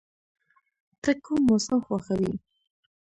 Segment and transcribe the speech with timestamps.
[1.01, 2.33] ته کوم موسم خوښوې؟